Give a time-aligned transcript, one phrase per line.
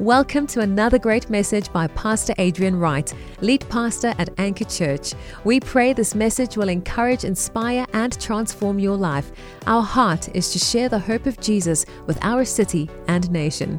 [0.00, 5.12] Welcome to another great message by Pastor Adrian Wright, lead pastor at Anchor Church.
[5.44, 9.30] We pray this message will encourage, inspire, and transform your life.
[9.66, 13.78] Our heart is to share the hope of Jesus with our city and nation.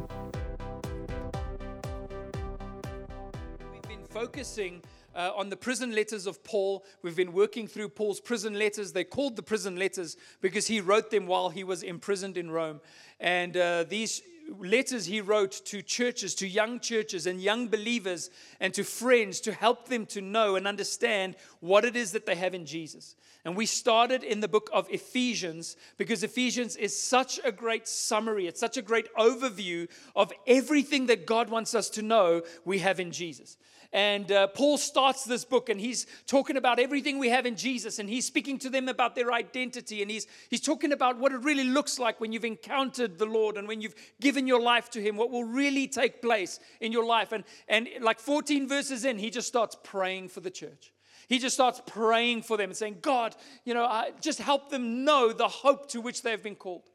[3.72, 4.80] We've been focusing
[5.16, 6.84] uh, on the prison letters of Paul.
[7.02, 8.92] We've been working through Paul's prison letters.
[8.92, 12.80] They're called the prison letters because he wrote them while he was imprisoned in Rome.
[13.18, 14.22] And uh, these
[14.60, 19.52] letters he wrote to churches, to young churches and young believers, and to friends to
[19.52, 23.16] help them to know and understand what it is that they have in Jesus.
[23.44, 28.46] And we started in the book of Ephesians because Ephesians is such a great summary,
[28.46, 33.00] it's such a great overview of everything that God wants us to know we have
[33.00, 33.56] in Jesus.
[33.92, 37.98] And uh, Paul starts this book and he's talking about everything we have in Jesus
[37.98, 41.42] and he's speaking to them about their identity and he's, he's talking about what it
[41.42, 45.02] really looks like when you've encountered the Lord and when you've given your life to
[45.02, 47.32] him, what will really take place in your life.
[47.32, 50.90] And, and like 14 verses in, he just starts praying for the church.
[51.28, 55.04] He just starts praying for them and saying, God, you know, uh, just help them
[55.04, 56.88] know the hope to which they have been called.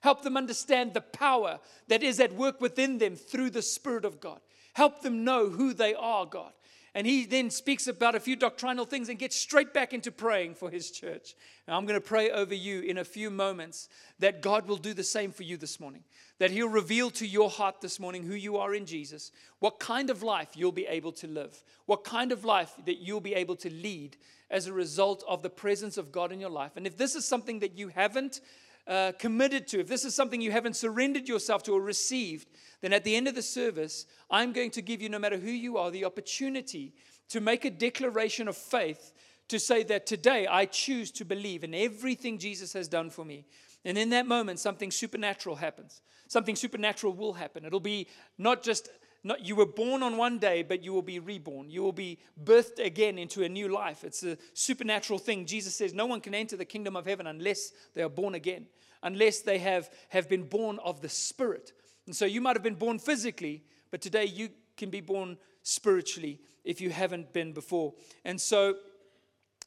[0.00, 4.20] Help them understand the power that is at work within them through the Spirit of
[4.20, 4.40] God.
[4.78, 6.52] Help them know who they are, God.
[6.94, 10.54] And he then speaks about a few doctrinal things and gets straight back into praying
[10.54, 11.34] for his church.
[11.66, 13.88] And I'm going to pray over you in a few moments
[14.20, 16.04] that God will do the same for you this morning.
[16.38, 20.10] That he'll reveal to your heart this morning who you are in Jesus, what kind
[20.10, 23.56] of life you'll be able to live, what kind of life that you'll be able
[23.56, 24.16] to lead
[24.48, 26.76] as a result of the presence of God in your life.
[26.76, 28.40] And if this is something that you haven't
[28.88, 32.48] uh, committed to, if this is something you haven't surrendered yourself to or received,
[32.80, 35.50] then at the end of the service, I'm going to give you, no matter who
[35.50, 36.94] you are, the opportunity
[37.28, 39.12] to make a declaration of faith
[39.48, 43.44] to say that today I choose to believe in everything Jesus has done for me.
[43.84, 46.02] And in that moment, something supernatural happens.
[46.28, 47.64] Something supernatural will happen.
[47.64, 48.88] It'll be not just
[49.24, 51.70] not, you were born on one day, but you will be reborn.
[51.70, 54.04] You will be birthed again into a new life.
[54.04, 55.44] It's a supernatural thing.
[55.44, 58.66] Jesus says no one can enter the kingdom of heaven unless they are born again,
[59.02, 61.72] unless they have, have been born of the Spirit.
[62.06, 66.40] And so you might have been born physically, but today you can be born spiritually
[66.64, 67.94] if you haven't been before.
[68.24, 68.76] And so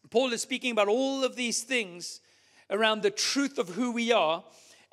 [0.10, 2.22] Paul is speaking about all of these things
[2.70, 4.44] around the truth of who we are.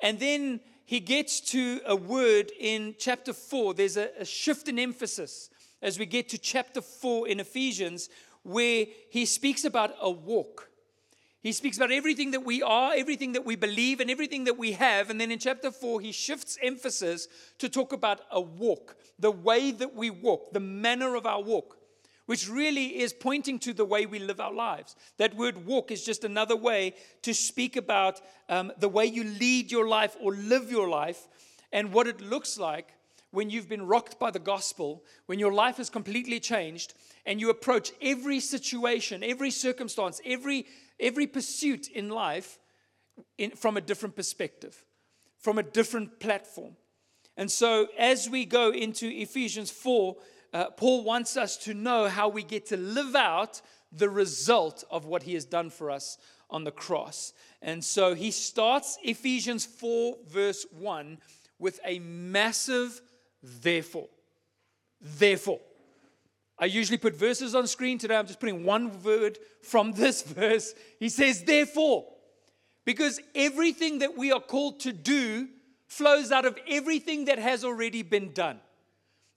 [0.01, 3.75] And then he gets to a word in chapter 4.
[3.75, 5.51] There's a, a, shift in emphasis
[5.83, 8.09] as we get to chapter 4 in Ephesians,
[8.41, 10.71] where he speaks about a walk.
[11.43, 14.71] He speaks about everything that we are, everything that we believe, and everything that we
[14.71, 15.11] have.
[15.11, 17.27] And then in chapter 4, he shifts emphasis
[17.59, 21.77] to talk about a walk, the way that we walk, the manner of our walk
[22.29, 24.95] which really is pointing to the way we live our lives.
[25.17, 29.71] That word walk is just another way to speak about um, the way you lead
[29.71, 31.27] your life or live your life
[31.71, 32.93] and what it looks like
[33.31, 36.93] when you've been rocked by the gospel, when your life has completely changed,
[37.25, 40.67] and you approach every situation, every circumstance, every,
[40.99, 42.59] every pursuit in life
[43.39, 44.85] in, from a different perspective,
[45.39, 46.75] from a different platform.
[47.35, 50.15] And so, as we go into Ephesians 4,
[50.53, 53.61] uh, Paul wants us to know how we get to live out
[53.91, 56.17] the result of what he has done for us
[56.49, 57.33] on the cross.
[57.61, 61.17] And so he starts Ephesians 4, verse 1,
[61.59, 63.01] with a massive
[63.41, 64.09] therefore.
[65.01, 65.59] Therefore.
[66.57, 67.97] I usually put verses on screen.
[67.97, 70.73] Today I'm just putting one word from this verse.
[70.99, 72.05] He says, therefore.
[72.85, 75.47] Because everything that we are called to do
[75.87, 78.59] flows out of everything that has already been done.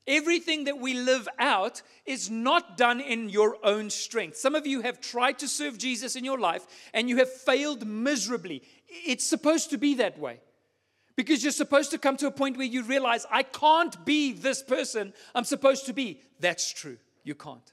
[0.07, 4.37] Everything that we live out is not done in your own strength.
[4.37, 7.87] Some of you have tried to serve Jesus in your life and you have failed
[7.87, 8.63] miserably.
[8.89, 10.41] It's supposed to be that way
[11.15, 14.63] because you're supposed to come to a point where you realize, I can't be this
[14.63, 16.21] person I'm supposed to be.
[16.41, 17.73] That's true, you can't.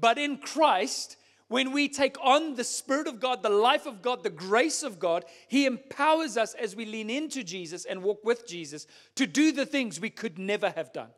[0.00, 1.16] But in Christ,
[1.48, 4.98] when we take on the Spirit of God, the life of God, the grace of
[4.98, 8.86] God, He empowers us as we lean into Jesus and walk with Jesus
[9.16, 11.10] to do the things we could never have done.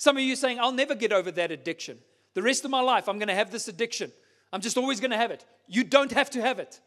[0.00, 1.98] Some of you saying, I'll never get over that addiction.
[2.32, 4.10] The rest of my life, I'm going to have this addiction.
[4.50, 5.44] I'm just always going to have it.
[5.66, 6.80] You don't have to have it.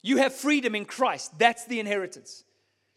[0.00, 1.38] You have freedom in Christ.
[1.38, 2.44] That's the inheritance.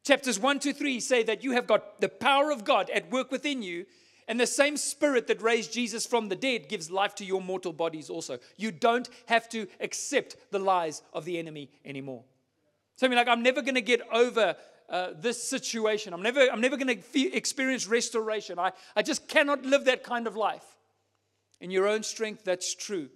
[0.06, 3.30] Chapters 1 to 3 say that you have got the power of God at work
[3.30, 3.86] within you,
[4.30, 7.74] and the same spirit that raised Jesus from the dead gives life to your mortal
[7.74, 8.40] bodies also.
[8.56, 12.24] You don't have to accept the lies of the enemy anymore.
[12.96, 14.56] So I mean, like, I'm never going to get over
[14.90, 16.14] uh, this situation.
[16.14, 18.60] I'm never, I'm never going to experience restoration.
[18.60, 20.66] I, I just cannot live that kind of life.
[21.62, 23.10] In your own strength, that's true.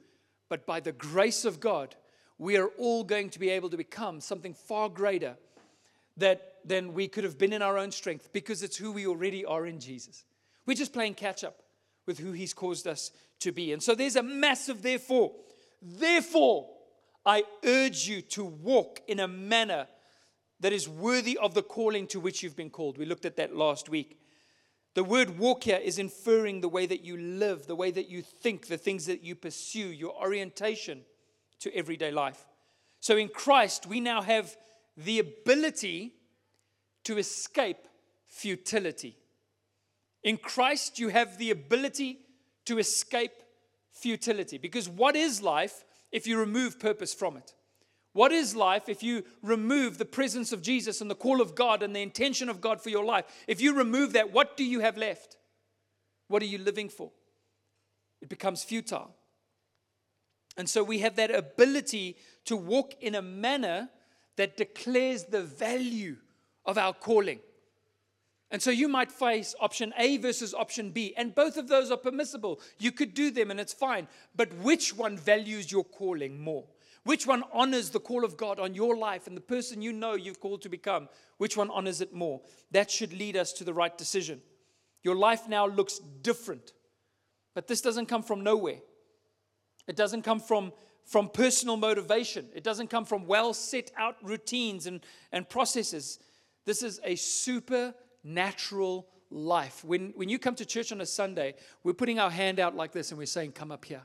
[0.49, 1.95] But by the grace of God,
[2.37, 5.35] we are all going to be able to become something far greater
[6.17, 9.45] that than we could have been in our own strength because it's who we already
[9.45, 10.25] are in Jesus.
[10.65, 11.63] We're just playing catch up
[12.05, 13.71] with who He's caused us to be.
[13.71, 15.33] And so there's a massive therefore.
[15.81, 16.69] Therefore,
[17.25, 19.87] I urge you to walk in a manner
[20.59, 22.98] that is worthy of the calling to which you've been called.
[22.98, 24.19] We looked at that last week.
[24.95, 28.24] The word walk here is inferring the way that you live, the way that you
[28.24, 31.01] think, the things that you pursue, your orientation
[31.59, 32.48] to everyday life.
[33.00, 34.57] So in Christ, we now have
[34.95, 36.13] the ability
[37.03, 37.88] to escape
[38.25, 39.18] futility.
[40.24, 42.19] In Christ, you have the ability
[42.65, 43.44] to escape
[43.92, 44.57] futility.
[44.57, 47.53] Because what is life if you remove purpose from it?
[48.17, 51.83] What is life if you remove the presence of Jesus and the call of God
[51.83, 53.25] and the intention of God for your life?
[53.47, 55.37] If you remove that, what do you have left?
[56.27, 57.11] What are you living for?
[58.23, 59.13] It becomes futile.
[60.57, 63.87] And so we have that ability to walk in a manner
[64.35, 66.15] that declares the value
[66.65, 67.39] of our calling.
[68.49, 71.97] And so you might face option A versus option B, and both of those are
[71.97, 72.61] permissible.
[72.79, 74.07] You could do them and it's fine.
[74.35, 76.65] But which one values your calling more?
[77.07, 80.15] Which one honors the call of God on your life and the person you know
[80.15, 81.07] you've called to become?
[81.38, 82.42] Which one honors it more?
[82.71, 84.42] That should lead us to the right decision.
[85.04, 86.74] Your life now looks different.
[87.56, 88.80] But this doesn't come from nowhere.
[89.88, 90.74] It doesn't come from,
[91.06, 92.50] from personal motivation.
[92.54, 95.00] It doesn't come from well set out routines and,
[95.31, 96.19] and processes.
[96.65, 99.86] This is a supernatural life.
[99.86, 101.56] When, when you come to church on a Sunday,
[101.86, 104.03] we're putting our hand out like this and we're saying, Come up here.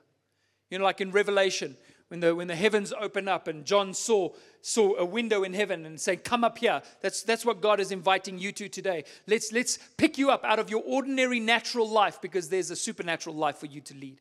[0.70, 1.76] You know, like in Revelation,
[2.12, 4.28] when the, when the heavens open up and John saw,
[4.60, 6.82] saw a window in heaven and saying, Come up here.
[7.00, 9.04] That's, that's what God is inviting you to today.
[9.26, 13.34] Let's, let's pick you up out of your ordinary natural life because there's a supernatural
[13.34, 14.20] life for you to lead.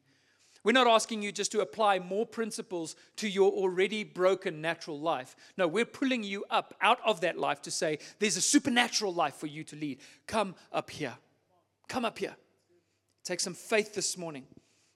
[0.64, 5.36] We're not asking you just to apply more principles to your already broken natural life.
[5.58, 9.36] No, we're pulling you up out of that life to say, There's a supernatural life
[9.36, 10.00] for you to lead.
[10.28, 11.16] Come up here.
[11.90, 12.38] Come up here.
[13.26, 14.46] Take some faith this morning.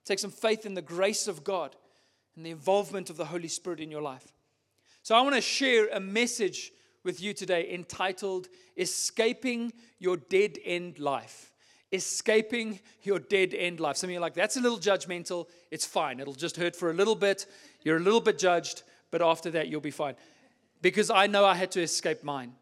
[0.06, 1.76] Take some faith in the grace of God
[2.36, 4.32] and the involvement of the Holy Spirit in your life.
[5.02, 6.72] So, I want to share a message
[7.04, 11.52] with you today entitled Escaping Your Dead End Life.
[11.92, 13.96] Escaping your dead end life.
[13.96, 15.46] Some of you are like, that's a little judgmental.
[15.70, 16.18] It's fine.
[16.18, 17.46] It'll just hurt for a little bit.
[17.84, 18.82] You're a little bit judged,
[19.12, 20.16] but after that, you'll be fine.
[20.82, 22.54] Because I know I had to escape mine.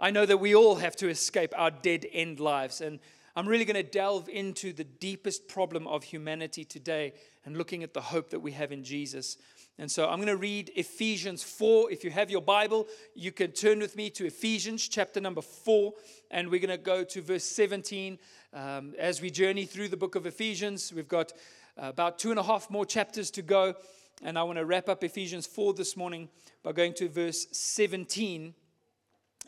[0.00, 2.80] I know that we all have to escape our dead end lives.
[2.80, 2.98] And
[3.36, 7.14] I'm really going to delve into the deepest problem of humanity today
[7.44, 9.38] and looking at the hope that we have in Jesus.
[9.76, 11.90] And so I'm going to read Ephesians 4.
[11.90, 12.86] If you have your Bible,
[13.16, 15.92] you can turn with me to Ephesians chapter number 4,
[16.30, 18.20] and we're going to go to verse 17.
[18.52, 21.32] Um, as we journey through the book of Ephesians, we've got
[21.76, 23.74] about two and a half more chapters to go,
[24.22, 26.28] and I want to wrap up Ephesians 4 this morning
[26.62, 28.54] by going to verse 17.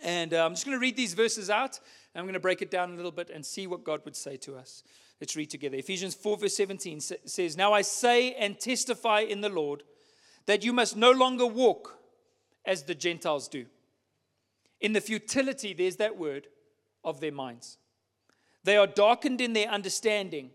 [0.03, 1.81] And uh, I'm just going to read these verses out,
[2.17, 4.37] I'm going to break it down a little bit and see what God would say
[4.39, 4.83] to us.
[5.21, 5.77] Let's read together.
[5.77, 9.83] Ephesians 4, verse 17 says, Now I say and testify in the Lord
[10.47, 11.99] that you must no longer walk
[12.65, 13.67] as the Gentiles do.
[14.81, 16.49] In the futility, there's that word,
[17.05, 17.79] of their minds.
[18.65, 20.51] They are darkened in their understanding,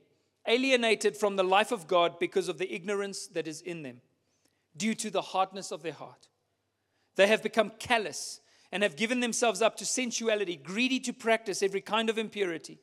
[0.45, 4.01] alienated from the life of God because of the ignorance that is in them,
[4.75, 6.27] due to the hardness of their heart.
[7.15, 8.41] They have become callous
[8.71, 12.79] and have given themselves up to sensuality, greedy to practice every kind of impurity.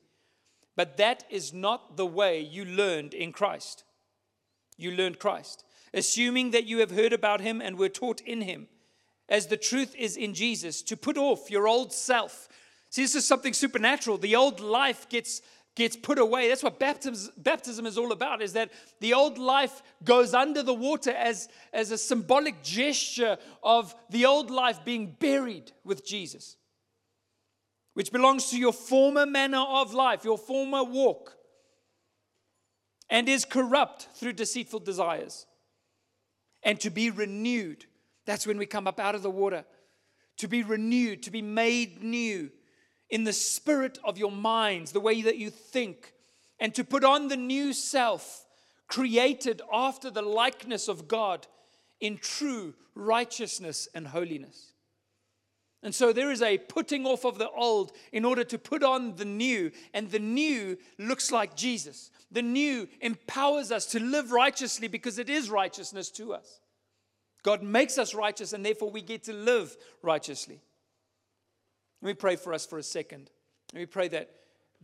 [0.77, 3.85] But that is not the way you learned in Christ.
[4.77, 8.69] You learned Christ, assuming that you have heard about him and were taught in him,
[9.29, 12.49] as the truth is in Jesus, to put off your old self.
[12.91, 14.19] See, this is something supernatural.
[14.19, 15.43] The old life gets
[15.79, 16.49] gets put away.
[16.49, 18.71] That's what baptism, baptism is all about, is that
[19.01, 24.51] the old life goes under the water as, as a symbolic gesture of the old
[24.51, 26.57] life being buried with Jesus
[27.99, 31.37] which belongs to your former manner of life, your former walk,
[33.11, 35.47] and is corrupt through deceitful desires.
[36.63, 37.87] And to be renewed,
[38.25, 39.65] that's when we come up out of the water.
[40.37, 42.53] To be renewed, to be made new
[43.11, 46.13] in the spirit of your minds, the way that you think,
[46.61, 48.45] and to put on the new self,
[48.87, 51.47] created after the likeness of God
[52.01, 54.73] in true righteousness and holiness.
[55.83, 59.15] And so there is a putting off of the old in order to put on
[59.17, 62.11] the new, and the new looks like Jesus.
[62.33, 66.61] The new empowers us to live righteously because it is righteousness to us.
[67.45, 70.61] God makes us righteous, and therefore we get to live righteously.
[72.03, 73.31] Let me pray for us for a second.
[73.73, 74.31] Let me pray that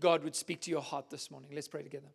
[0.01, 1.51] God would speak to your heart this morning.
[1.55, 2.09] Let's pray together.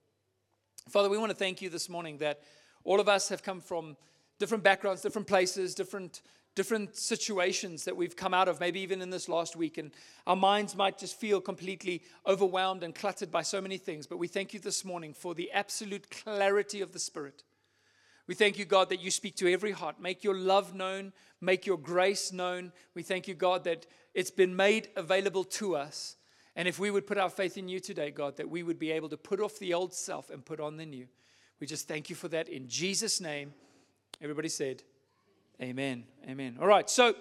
[0.90, 2.42] Father, we want to thank you this morning that
[2.84, 3.96] all of us have come from
[4.40, 6.22] different backgrounds, different places, different
[6.56, 9.78] different situations that we've come out of, maybe even in this last week.
[9.78, 9.92] And
[10.28, 14.08] our minds might just feel completely overwhelmed and cluttered by so many things.
[14.08, 17.44] But we thank you this morning for the absolute clarity of the Spirit.
[18.30, 20.00] We thank you, God, that you speak to every heart.
[20.00, 22.72] Make your love known, make your grace known.
[22.94, 26.16] We thank you, God, that it's been made available to us.
[26.56, 28.92] And if we would put our faith in you today, God, that we would be
[28.92, 31.08] able to put off the old self and put on the new.
[31.60, 33.52] We just thank you for that in Jesus' name.
[34.22, 34.84] Everybody said,
[35.60, 36.04] Amen.
[36.30, 36.60] Amen.
[36.62, 36.88] All right.
[36.88, 37.16] So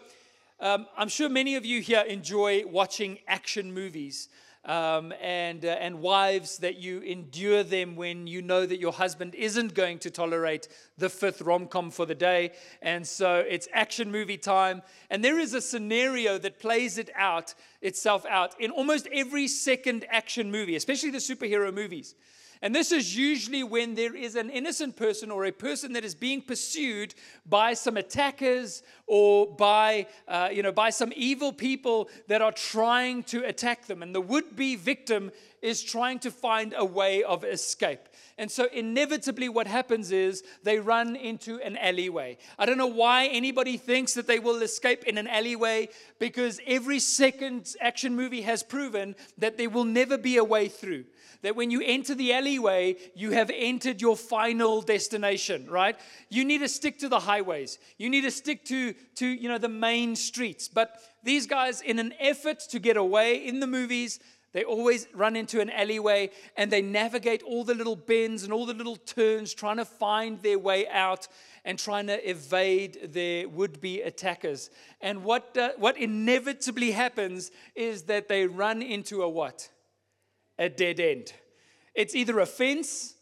[0.61, 4.29] um, I'm sure many of you here enjoy watching action movies.
[4.65, 9.35] Um, and, uh, and wives that you endure them when you know that your husband
[9.35, 12.53] isn't going to tolerate the fifth rom com for the day.
[12.83, 14.83] And so it's action movie time.
[15.09, 20.05] And there is a scenario that plays it out, itself out in almost every second
[20.11, 22.15] action movie, especially the superhero movies.
[22.61, 26.15] And this is usually when there is an innocent person or a person that is
[26.15, 27.15] being pursued
[27.47, 33.23] by some attackers or by, uh, you know, by some evil people that are trying
[33.25, 34.03] to attack them.
[34.03, 35.31] And the would be victim
[35.62, 38.09] is trying to find a way of escape.
[38.37, 42.38] And so, inevitably, what happens is they run into an alleyway.
[42.57, 45.88] I don't know why anybody thinks that they will escape in an alleyway
[46.21, 51.05] because every second action movie has proven that there will never be a way through
[51.42, 55.97] that when you enter the alleyway, you have entered your final destination, right?
[56.28, 57.78] You need to stick to the highways.
[57.97, 60.68] You need to stick to, to you know, the main streets.
[60.68, 64.21] But these guys, in an effort to get away in the movies,
[64.52, 68.64] they always run into an alleyway and they navigate all the little bends and all
[68.66, 71.28] the little turns, trying to find their way out
[71.64, 74.71] and trying to evade their would be attackers.
[75.00, 79.68] And what, uh, what inevitably happens is that they run into a what?
[80.59, 81.33] A dead end.
[81.95, 83.15] It's either a fence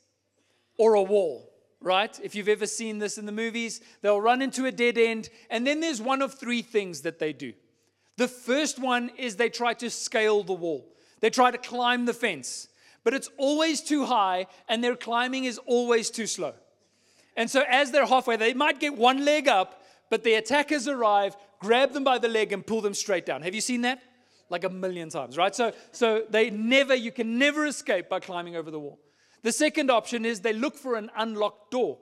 [0.79, 1.51] or a wall,
[1.81, 2.19] right?
[2.23, 5.67] If you've ever seen this in the movies, they'll run into a dead end, and
[5.67, 7.53] then there's one of three things that they do.
[8.17, 12.15] The first one is they try to scale the wall, they try to climb the
[12.15, 12.69] fence,
[13.05, 16.55] but it's always too high, and their climbing is always too slow.
[17.37, 21.37] And so, as they're halfway, they might get one leg up, but the attackers arrive,
[21.61, 23.43] grab them by the leg, and pull them straight down.
[23.43, 24.03] Have you seen that?
[24.49, 25.55] Like a million times, right?
[25.55, 29.01] So, so they never, you can never escape by climbing over the wall.
[29.43, 31.99] The second option is they look for an unlocked door.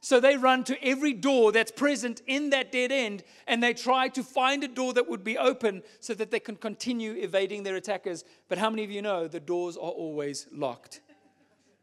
[0.00, 4.08] So they run to every door that's present in that dead end and they try
[4.10, 7.74] to find a door that would be open so that they can continue evading their
[7.74, 8.24] attackers.
[8.48, 11.00] But how many of you know the doors are always locked?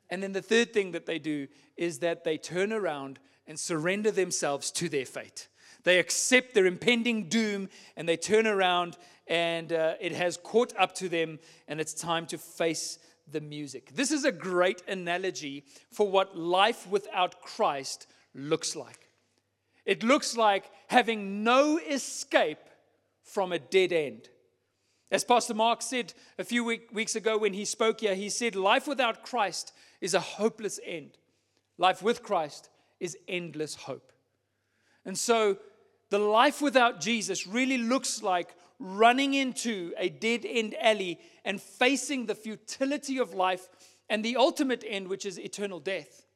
[0.09, 4.11] And then the third thing that they do is that they turn around and surrender
[4.11, 5.47] themselves to their fate.
[5.83, 8.97] They accept their impending doom and they turn around
[9.27, 12.99] and uh, it has caught up to them, and it's time to face
[13.31, 13.95] the music.
[13.95, 19.07] This is a great analogy for what life without Christ looks like.
[19.85, 22.59] It looks like having no escape
[23.23, 24.29] from a dead end.
[25.09, 28.55] As Pastor Mark said a few week, weeks ago when he spoke here, he said,
[28.55, 29.71] Life without Christ
[30.01, 31.17] is a hopeless end.
[31.77, 34.11] Life with Christ is endless hope.
[35.05, 35.57] And so,
[36.13, 42.27] the life without Jesus really looks like running into a dead end alley and facing
[42.27, 43.67] the futility of life
[44.09, 46.27] and the ultimate end, which is eternal death.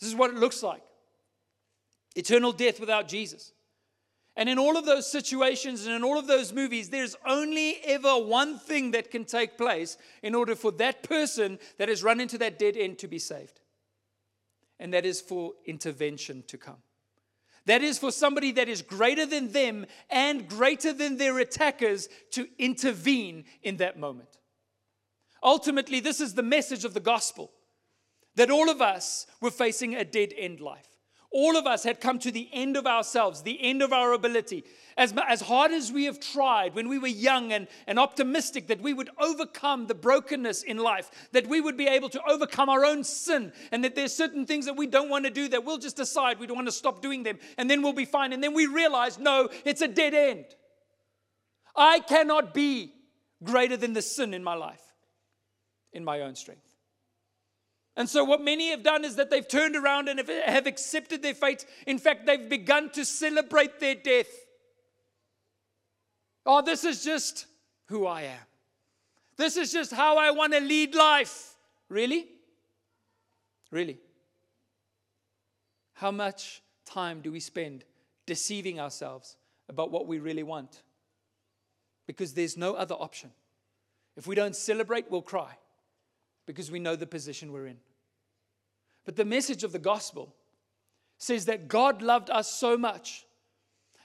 [0.00, 0.80] This is what it looks like
[2.14, 3.52] eternal death without Jesus.
[4.34, 8.16] And in all of those situations and in all of those movies, there's only ever
[8.16, 12.38] one thing that can take place in order for that person that has run into
[12.38, 13.60] that dead end to be saved.
[14.80, 16.78] And that is for intervention to come.
[17.66, 22.48] That is for somebody that is greater than them and greater than their attackers to
[22.58, 24.38] intervene in that moment.
[25.42, 27.52] Ultimately, this is the message of the gospel
[28.36, 30.95] that all of us were facing a dead end life.
[31.32, 34.64] All of us had come to the end of ourselves, the end of our ability.
[34.96, 38.80] As, as hard as we have tried when we were young and, and optimistic that
[38.80, 42.84] we would overcome the brokenness in life, that we would be able to overcome our
[42.84, 45.78] own sin, and that there's certain things that we don't want to do that we'll
[45.78, 48.32] just decide we don't want to stop doing them, and then we'll be fine.
[48.32, 50.46] And then we realize, no, it's a dead end.
[51.74, 52.94] I cannot be
[53.44, 54.80] greater than the sin in my life
[55.92, 56.65] in my own strength.
[57.96, 61.34] And so, what many have done is that they've turned around and have accepted their
[61.34, 61.64] fate.
[61.86, 64.28] In fact, they've begun to celebrate their death.
[66.44, 67.46] Oh, this is just
[67.86, 68.46] who I am.
[69.36, 71.54] This is just how I want to lead life.
[71.88, 72.26] Really?
[73.70, 73.98] Really?
[75.94, 77.84] How much time do we spend
[78.26, 79.36] deceiving ourselves
[79.68, 80.82] about what we really want?
[82.06, 83.30] Because there's no other option.
[84.16, 85.56] If we don't celebrate, we'll cry
[86.46, 87.78] because we know the position we're in.
[89.06, 90.34] But the message of the gospel
[91.16, 93.24] says that God loved us so much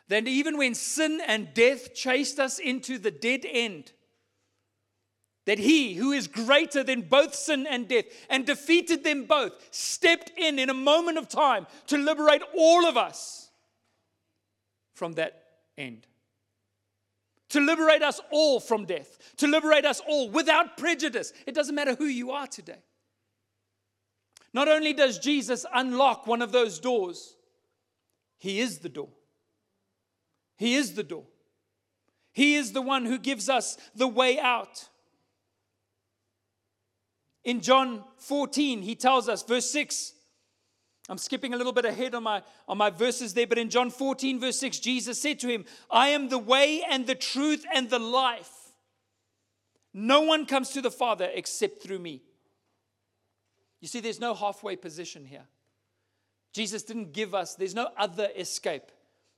[0.08, 3.91] that even when sin and death chased us into the dead end,
[5.46, 10.31] that he who is greater than both sin and death and defeated them both stepped
[10.38, 13.50] in in a moment of time to liberate all of us
[14.93, 15.43] from that
[15.77, 16.05] end.
[17.50, 21.34] To liberate us all from death, to liberate us all without prejudice.
[21.48, 22.84] It doesn't matter who you are today.
[24.53, 27.36] Not only does Jesus unlock one of those doors,
[28.38, 29.10] he is the door.
[30.58, 31.24] He is the door.
[32.34, 34.89] He is the one who gives us the way out.
[37.43, 40.13] In John 14, he tells us, verse 6,
[41.10, 43.89] I'm skipping a little bit ahead on my, on my verses there, but in John
[43.89, 47.89] 14, verse 6, Jesus said to him, I am the way and the truth and
[47.89, 48.51] the life.
[49.93, 52.22] No one comes to the Father except through me.
[53.81, 55.45] You see, there's no halfway position here.
[56.53, 58.91] Jesus didn't give us, there's no other escape,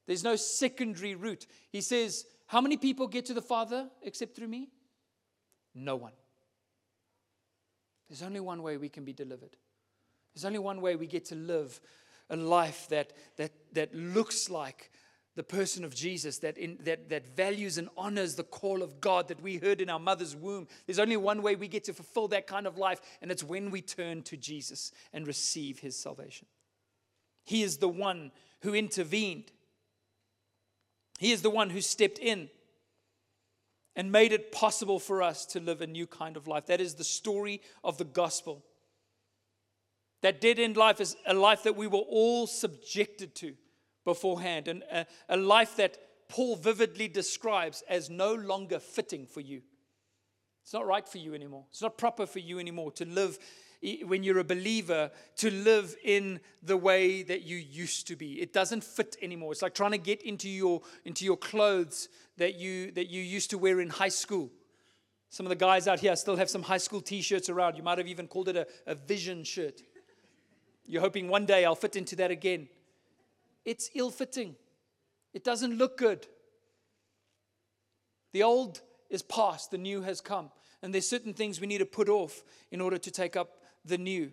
[0.05, 1.47] there's no secondary route.
[1.71, 4.69] He says, How many people get to the Father except through me?
[5.73, 6.11] No one.
[8.09, 9.55] There's only one way we can be delivered.
[10.33, 11.79] There's only one way we get to live
[12.29, 14.91] a life that, that, that looks like
[15.35, 19.27] the person of Jesus, that, in, that, that values and honors the call of God
[19.29, 20.67] that we heard in our mother's womb.
[20.85, 23.71] There's only one way we get to fulfill that kind of life, and it's when
[23.71, 26.47] we turn to Jesus and receive his salvation.
[27.45, 29.51] He is the one who intervened,
[31.19, 32.49] he is the one who stepped in
[33.95, 36.67] and made it possible for us to live a new kind of life.
[36.67, 38.63] That is the story of the gospel.
[40.21, 43.55] That dead end life is a life that we were all subjected to
[44.05, 45.97] beforehand, and a, a life that
[46.29, 49.61] Paul vividly describes as no longer fitting for you.
[50.63, 51.65] It's not right for you anymore.
[51.71, 53.37] It's not proper for you anymore to live
[54.05, 58.41] when you're a believer to live in the way that you used to be.
[58.41, 59.51] It doesn't fit anymore.
[59.51, 62.07] It's like trying to get into your into your clothes
[62.37, 64.49] that you that you used to wear in high school.
[65.29, 67.75] Some of the guys out here still have some high school t-shirts around.
[67.75, 69.81] You might have even called it a, a vision shirt.
[70.85, 72.69] You're hoping one day I'll fit into that again.
[73.65, 74.55] It's ill-fitting.
[75.33, 76.27] It doesn't look good.
[78.33, 80.51] The old is past, the new has come.
[80.81, 83.97] And there's certain things we need to put off in order to take up the
[83.97, 84.31] new.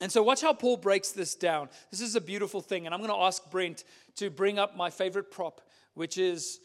[0.00, 1.68] And so, watch how Paul breaks this down.
[1.90, 2.86] This is a beautiful thing.
[2.86, 3.84] And I'm going to ask Brent
[4.16, 5.60] to bring up my favorite prop,
[5.94, 6.60] which is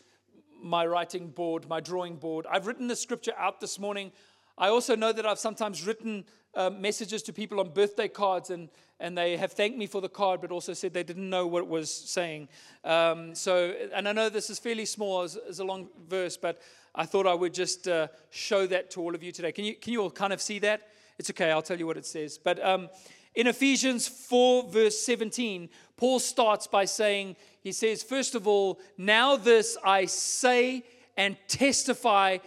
[0.63, 2.47] my writing board, my drawing board.
[2.49, 4.11] I've written the scripture out this morning.
[4.57, 6.23] I also know that I've sometimes written
[6.55, 10.09] uh, messages to people on birthday cards, and, and they have thanked me for the
[10.09, 12.47] card, but also said they didn't know what it was saying.
[12.83, 16.61] Um, so, and I know this is fairly small as, a long verse, but
[16.93, 19.51] I thought I would just uh, show that to all of you today.
[19.51, 20.89] Can you, can you all kind of see that?
[21.17, 22.37] It's okay, I'll tell you what it says.
[22.37, 22.89] But um,
[23.35, 29.35] in Ephesians 4, verse 17, Paul starts by saying, he says, first of all, now
[29.35, 30.83] this I say
[31.17, 32.37] and testify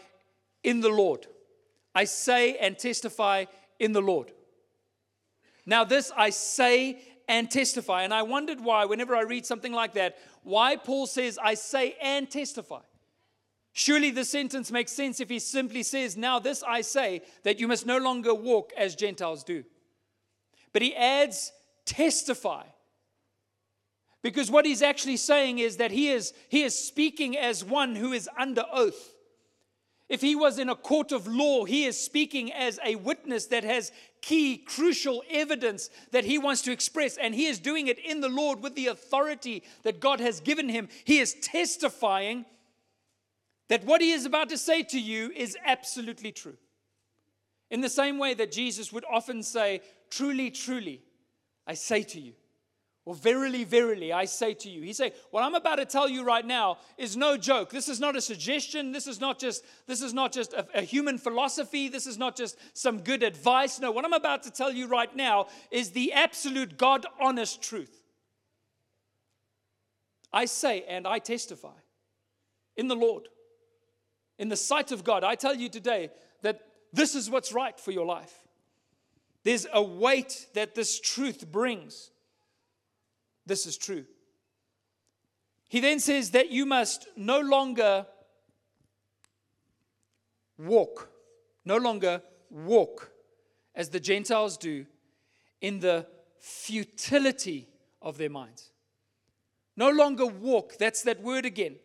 [0.62, 1.26] in the Lord.
[1.94, 3.46] I say and testify
[3.78, 4.32] in the Lord.
[5.66, 8.02] Now, this I say and testify.
[8.02, 11.94] And I wondered why, whenever I read something like that, why Paul says, I say
[12.00, 12.80] and testify.
[13.72, 17.68] Surely the sentence makes sense if he simply says, Now this I say, that you
[17.68, 19.62] must no longer walk as Gentiles do.
[20.72, 21.52] But he adds,
[21.84, 22.64] testify.
[24.22, 28.12] Because what he's actually saying is that he is, he is speaking as one who
[28.12, 29.14] is under oath.
[30.08, 33.62] If he was in a court of law, he is speaking as a witness that
[33.64, 33.92] has
[34.22, 38.28] key, crucial evidence that he wants to express, and he is doing it in the
[38.28, 40.88] Lord with the authority that God has given him.
[41.04, 42.46] He is testifying
[43.68, 46.56] that what he is about to say to you is absolutely true.
[47.70, 51.02] In the same way that Jesus would often say, Truly, truly,
[51.66, 52.32] I say to you,
[53.08, 54.82] or verily, verily, I say to you.
[54.82, 57.70] He say, what I'm about to tell you right now is no joke.
[57.70, 58.92] This is not a suggestion.
[58.92, 61.88] This is not just, this is not just a, a human philosophy.
[61.88, 63.80] This is not just some good advice.
[63.80, 68.02] No, what I'm about to tell you right now is the absolute God honest truth.
[70.30, 71.78] I say and I testify
[72.76, 73.28] in the Lord
[74.38, 76.10] in the sight of God, I tell you today
[76.42, 76.60] that
[76.92, 78.34] this is what's right for your life.
[79.44, 82.10] There's a weight that this truth brings.
[83.48, 84.04] This is true.
[85.68, 88.06] He then says that you must no longer
[90.58, 91.10] walk,
[91.64, 93.10] no longer walk
[93.74, 94.86] as the Gentiles do
[95.60, 96.06] in the
[96.38, 97.68] futility
[98.00, 98.70] of their minds.
[99.76, 101.76] No longer walk, that's that word again.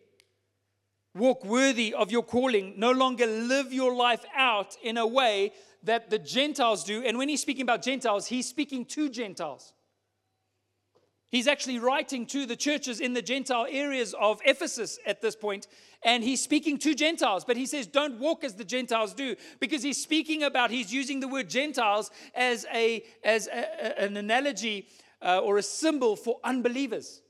[1.14, 2.74] Walk worthy of your calling.
[2.76, 5.52] No longer live your life out in a way
[5.84, 7.04] that the Gentiles do.
[7.04, 9.73] And when he's speaking about Gentiles, he's speaking to Gentiles.
[11.34, 15.66] He's actually writing to the churches in the Gentile areas of Ephesus at this point,
[16.04, 19.82] and he's speaking to Gentiles, but he says, Don't walk as the Gentiles do, because
[19.82, 24.86] he's speaking about, he's using the word Gentiles as, a, as a, an analogy
[25.22, 27.20] uh, or a symbol for unbelievers.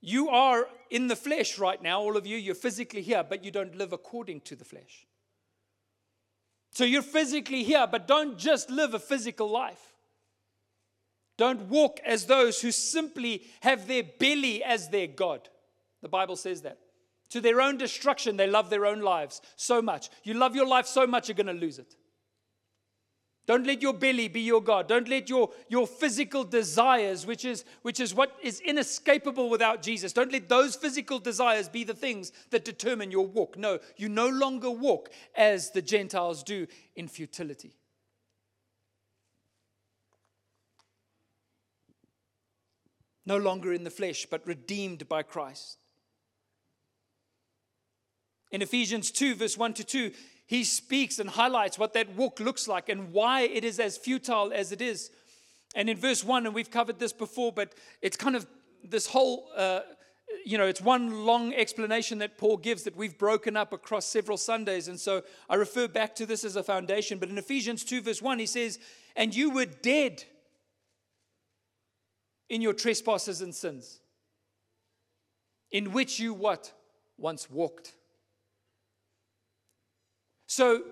[0.00, 3.50] You are in the flesh right now, all of you, you're physically here, but you
[3.50, 5.04] don't live according to the flesh.
[6.70, 9.91] So you're physically here, but don't just live a physical life.
[11.38, 15.48] Don't walk as those who simply have their belly as their God.
[16.02, 16.78] The Bible says that.
[17.30, 20.10] To their own destruction, they love their own lives so much.
[20.22, 21.96] You love your life so much, you're going to lose it.
[23.46, 24.86] Don't let your belly be your God.
[24.86, 30.12] Don't let your, your physical desires, which is, which is what is inescapable without Jesus,
[30.12, 33.58] don't let those physical desires be the things that determine your walk.
[33.58, 37.72] No, you no longer walk as the Gentiles do in futility.
[43.24, 45.78] No longer in the flesh, but redeemed by Christ.
[48.50, 50.12] In Ephesians 2, verse 1 to 2,
[50.46, 54.52] he speaks and highlights what that walk looks like and why it is as futile
[54.54, 55.10] as it is.
[55.74, 58.46] And in verse 1, and we've covered this before, but it's kind of
[58.84, 59.80] this whole, uh,
[60.44, 64.36] you know, it's one long explanation that Paul gives that we've broken up across several
[64.36, 64.88] Sundays.
[64.88, 67.18] And so I refer back to this as a foundation.
[67.18, 68.78] But in Ephesians 2, verse 1, he says,
[69.16, 70.24] And you were dead
[72.52, 74.00] in your trespasses and sins,
[75.70, 76.70] in which you what?
[77.16, 77.94] Once walked.
[80.46, 80.82] So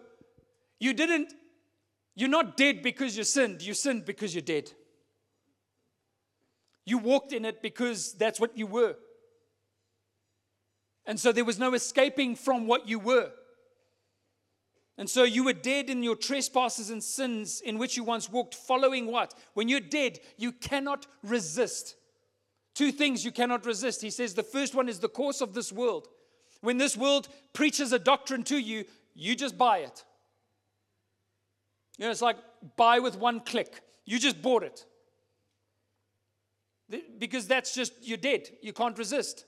[0.79, 1.35] you didn't,
[2.17, 4.73] you're not dead because you sinned, you sinned because you're dead.
[6.87, 8.97] You walked in it because that's what you were.
[11.05, 13.33] And so there was no escaping from what you were.
[15.01, 18.55] And so you were dead in your trespasses and sins in which you once walked,
[18.55, 19.33] following what?
[19.55, 21.97] When you're dead, you cannot resist.
[22.75, 24.03] Two things you cannot resist.
[24.03, 26.09] He says the first one is the course of this world.
[26.61, 28.85] When this world preaches a doctrine to you,
[29.15, 30.05] you just buy it.
[31.97, 32.37] You know, it's like
[32.77, 33.81] buy with one click.
[34.05, 34.85] You just bought it.
[37.19, 38.51] Because that's just, you're dead.
[38.61, 39.47] You can't resist.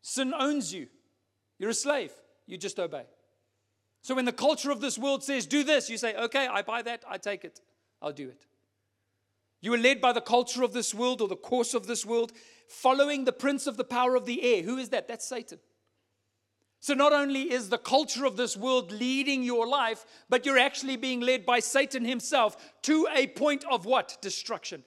[0.00, 0.86] Sin owns you.
[1.58, 2.12] You're a slave.
[2.46, 3.02] You just obey.
[4.08, 6.80] So when the culture of this world says, do this, you say, okay, I buy
[6.80, 7.60] that, I take it,
[8.00, 8.46] I'll do it.
[9.60, 12.32] You are led by the culture of this world or the course of this world,
[12.70, 14.62] following the prince of the power of the air.
[14.62, 15.08] Who is that?
[15.08, 15.58] That's Satan.
[16.80, 20.96] So not only is the culture of this world leading your life, but you're actually
[20.96, 24.16] being led by Satan himself to a point of what?
[24.22, 24.84] Destruction.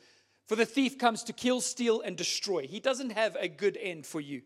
[0.47, 2.65] For the thief comes to kill, steal, and destroy.
[2.65, 4.41] He doesn't have a good end for you.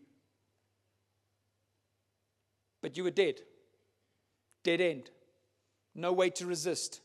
[2.82, 3.40] But you were dead
[4.66, 5.10] dead end.
[5.94, 7.00] No way to resist.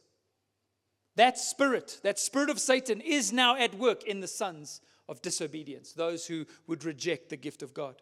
[1.15, 5.93] That spirit, that spirit of Satan, is now at work in the sons of disobedience,
[5.93, 8.01] those who would reject the gift of God.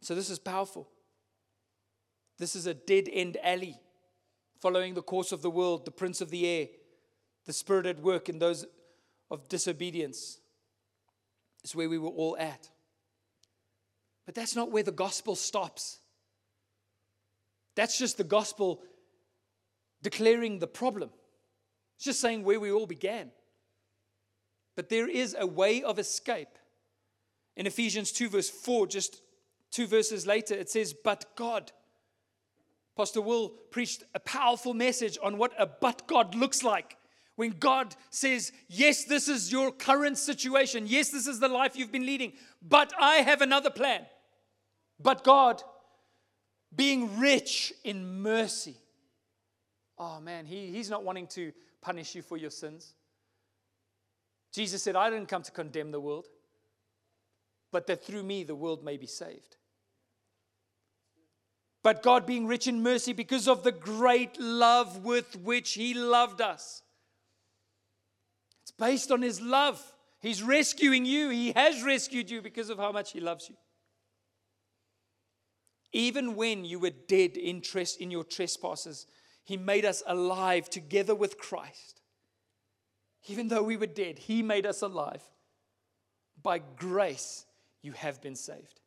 [0.00, 0.88] So, this is powerful.
[2.38, 3.80] This is a dead end alley,
[4.60, 6.66] following the course of the world, the prince of the air,
[7.46, 8.64] the spirit at work in those
[9.30, 10.38] of disobedience.
[11.64, 12.68] Is where we were all at.
[14.24, 15.98] But that's not where the gospel stops.
[17.78, 18.82] That's just the gospel
[20.02, 21.10] declaring the problem.
[21.94, 23.30] It's just saying where we all began.
[24.74, 26.58] But there is a way of escape.
[27.56, 29.22] In Ephesians 2, verse 4, just
[29.70, 31.70] two verses later, it says, But God.
[32.96, 36.96] Pastor Will preached a powerful message on what a but God looks like.
[37.36, 40.88] When God says, Yes, this is your current situation.
[40.88, 42.32] Yes, this is the life you've been leading.
[42.60, 44.04] But I have another plan.
[44.98, 45.62] But God
[46.74, 48.76] being rich in mercy.
[49.98, 52.94] Oh man, he, he's not wanting to punish you for your sins.
[54.52, 56.26] Jesus said, I didn't come to condemn the world,
[57.70, 59.56] but that through me the world may be saved.
[61.82, 66.40] But God, being rich in mercy because of the great love with which He loved
[66.40, 66.82] us,
[68.62, 69.82] it's based on His love.
[70.20, 73.56] He's rescuing you, He has rescued you because of how much He loves you.
[75.92, 79.06] Even when you were dead in, tres- in your trespasses,
[79.44, 82.00] He made us alive together with Christ.
[83.26, 85.22] Even though we were dead, He made us alive.
[86.42, 87.46] By grace,
[87.82, 88.80] you have been saved.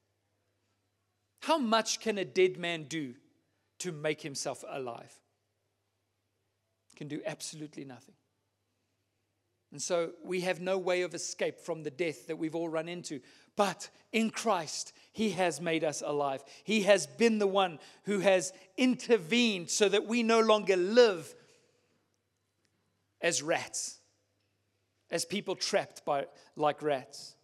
[1.41, 3.15] How much can a dead man do
[3.79, 5.13] to make himself alive?
[6.95, 8.13] Can do absolutely nothing.
[9.71, 12.87] And so we have no way of escape from the death that we've all run
[12.87, 13.21] into.
[13.55, 16.43] But in Christ, He has made us alive.
[16.63, 21.33] He has been the one who has intervened so that we no longer live
[23.21, 23.99] as rats,
[25.09, 27.35] as people trapped by like rats.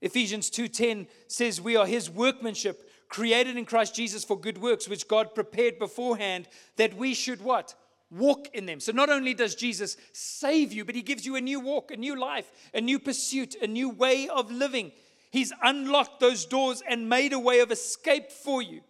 [0.00, 5.08] Ephesians 2:10 says we are his workmanship created in Christ Jesus for good works which
[5.08, 7.74] God prepared beforehand that we should what?
[8.10, 8.80] Walk in them.
[8.80, 11.96] So not only does Jesus save you, but he gives you a new walk, a
[11.96, 14.92] new life, a new pursuit, a new way of living.
[15.30, 18.80] He's unlocked those doors and made a way of escape for you.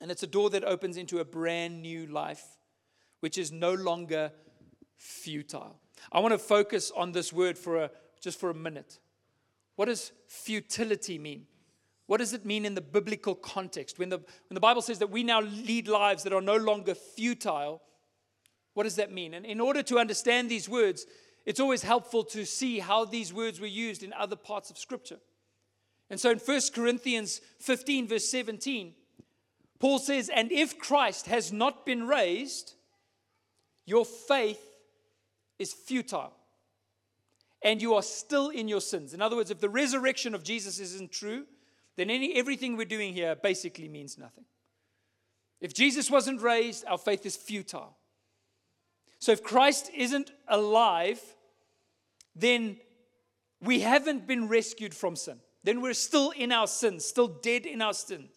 [0.00, 2.44] And it's a door that opens into a brand new life,
[3.20, 4.30] which is no longer
[4.96, 5.80] futile.
[6.12, 8.98] I want to focus on this word for a, just for a minute.
[9.74, 11.46] What does futility mean?
[12.06, 13.98] What does it mean in the biblical context?
[13.98, 16.94] When the, when the Bible says that we now lead lives that are no longer
[16.94, 17.82] futile,
[18.74, 19.34] what does that mean?
[19.34, 21.06] And in order to understand these words,
[21.46, 25.18] it's always helpful to see how these words were used in other parts of Scripture.
[26.10, 28.92] And so in 1 Corinthians 15, verse 17,
[29.78, 32.74] Paul says, And if Christ has not been raised,
[33.86, 34.60] your faith
[35.58, 36.32] is futile
[37.62, 39.14] and you are still in your sins.
[39.14, 41.46] In other words, if the resurrection of Jesus isn't true,
[41.96, 44.44] then any, everything we're doing here basically means nothing.
[45.60, 47.96] If Jesus wasn't raised, our faith is futile.
[49.18, 51.20] So if Christ isn't alive,
[52.36, 52.76] then
[53.60, 55.40] we haven't been rescued from sin.
[55.64, 58.30] Then we're still in our sins, still dead in our sins.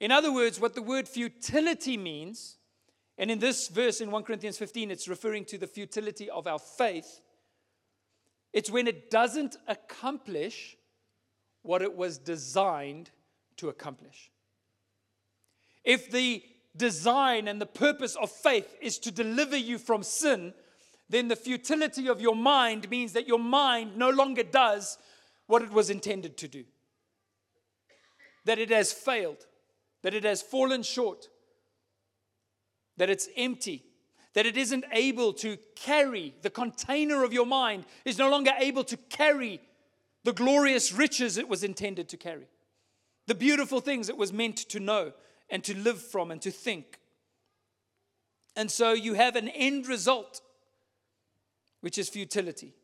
[0.00, 2.56] In other words, what the word futility means,
[3.18, 6.58] and in this verse in 1 Corinthians 15, it's referring to the futility of our
[6.58, 7.20] faith.
[8.52, 10.76] It's when it doesn't accomplish
[11.62, 13.10] what it was designed
[13.58, 14.30] to accomplish.
[15.84, 16.42] If the
[16.76, 20.54] design and the purpose of faith is to deliver you from sin,
[21.08, 24.98] then the futility of your mind means that your mind no longer does
[25.46, 26.64] what it was intended to do.
[28.44, 29.46] That it has failed,
[30.02, 31.28] that it has fallen short,
[32.96, 33.84] that it's empty,
[34.34, 38.84] that it isn't able to carry, the container of your mind is no longer able
[38.84, 39.60] to carry
[40.24, 42.46] the glorious riches it was intended to carry,
[43.26, 45.12] the beautiful things it was meant to know
[45.50, 46.98] and to live from and to think.
[48.56, 50.40] And so you have an end result,
[51.82, 52.74] which is futility.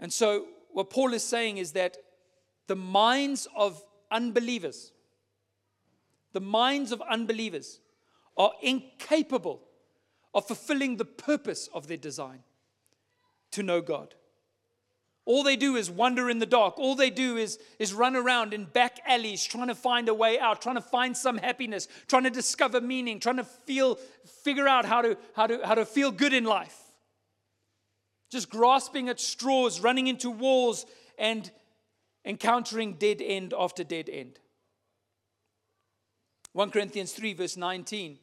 [0.00, 1.96] And so, what Paul is saying is that
[2.66, 4.92] the minds of unbelievers,
[6.32, 7.80] the minds of unbelievers
[8.36, 9.62] are incapable
[10.34, 12.40] of fulfilling the purpose of their design
[13.52, 14.14] to know God.
[15.28, 16.78] All they do is wander in the dark.
[16.78, 20.38] All they do is, is run around in back alleys trying to find a way
[20.38, 23.96] out, trying to find some happiness, trying to discover meaning, trying to feel,
[24.42, 26.77] figure out how to, how to, how to feel good in life.
[28.30, 30.86] Just grasping at straws, running into walls,
[31.18, 31.50] and
[32.24, 34.38] encountering dead end after dead end.
[36.52, 38.18] 1 Corinthians 3, verse 19.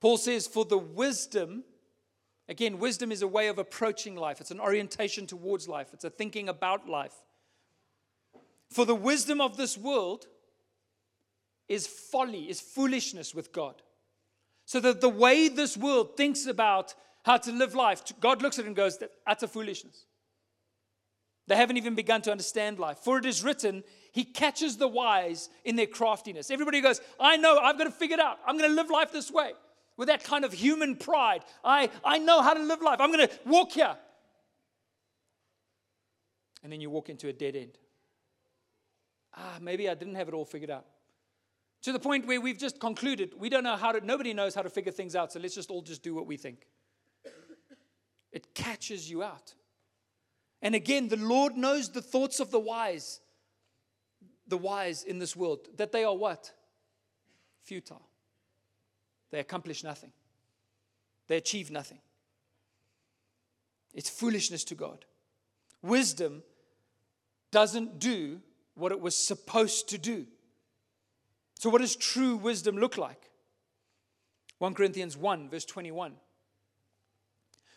[0.00, 1.64] Paul says, For the wisdom
[2.48, 6.10] Again, wisdom is a way of approaching life, it's an orientation towards life, it's a
[6.10, 7.14] thinking about life.
[8.70, 10.26] For the wisdom of this world
[11.68, 13.80] is folly, is foolishness with God.
[14.66, 18.64] So that the way this world thinks about how to live life, God looks at
[18.64, 20.06] it and goes, That's utter foolishness.
[21.46, 22.98] They haven't even begun to understand life.
[22.98, 23.82] For it is written,
[24.12, 26.50] He catches the wise in their craftiness.
[26.50, 28.38] Everybody goes, I know, I've got to figure it out.
[28.46, 29.52] I'm going to live life this way
[29.96, 31.42] with that kind of human pride.
[31.64, 33.00] I, I know how to live life.
[33.00, 33.96] I'm going to walk here.
[36.62, 37.78] And then you walk into a dead end.
[39.36, 40.86] Ah, maybe I didn't have it all figured out.
[41.82, 44.62] To the point where we've just concluded we don't know how to, nobody knows how
[44.62, 46.66] to figure things out, so let's just all just do what we think.
[48.34, 49.54] It catches you out.
[50.60, 53.20] And again, the Lord knows the thoughts of the wise,
[54.48, 56.52] the wise in this world, that they are what?
[57.62, 58.02] Futile.
[59.30, 60.12] They accomplish nothing,
[61.28, 62.00] they achieve nothing.
[63.94, 65.04] It's foolishness to God.
[65.80, 66.42] Wisdom
[67.52, 68.40] doesn't do
[68.74, 70.26] what it was supposed to do.
[71.54, 73.30] So, what does true wisdom look like?
[74.58, 76.14] 1 Corinthians 1, verse 21.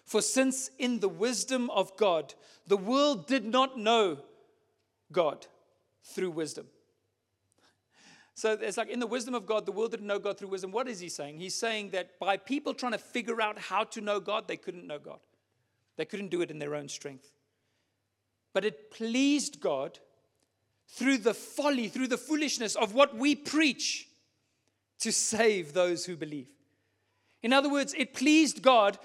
[0.07, 2.33] For since in the wisdom of God,
[2.65, 4.19] the world did not know
[5.11, 5.45] God
[6.01, 6.67] through wisdom.
[8.33, 10.71] So it's like in the wisdom of God, the world didn't know God through wisdom.
[10.71, 11.39] What is he saying?
[11.39, 14.87] He's saying that by people trying to figure out how to know God, they couldn't
[14.87, 15.19] know God.
[15.97, 17.29] They couldn't do it in their own strength.
[18.53, 19.99] But it pleased God
[20.87, 24.07] through the folly, through the foolishness of what we preach
[24.99, 26.47] to save those who believe.
[27.43, 28.97] In other words, it pleased God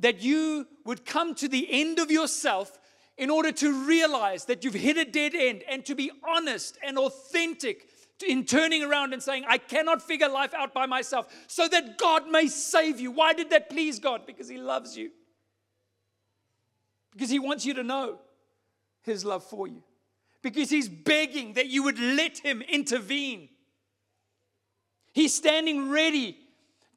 [0.00, 2.78] that you would come to the end of yourself
[3.16, 6.98] in order to realize that you've hit a dead end and to be honest and
[6.98, 7.88] authentic
[8.26, 12.28] in turning around and saying, I cannot figure life out by myself, so that God
[12.28, 13.10] may save you.
[13.10, 14.26] Why did that please God?
[14.26, 15.10] Because He loves you.
[17.12, 18.18] Because He wants you to know
[19.02, 19.82] His love for you.
[20.42, 23.48] Because He's begging that you would let Him intervene.
[25.12, 26.38] He's standing ready